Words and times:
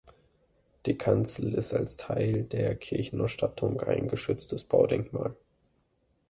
Die 0.87 0.97
Kanzel 0.97 1.53
ist 1.53 1.75
als 1.75 1.95
Teil 1.95 2.45
der 2.45 2.75
Kirchenausstattung 2.75 3.81
ein 3.81 4.07
geschütztes 4.07 4.63
Baudenkmal. 4.63 5.35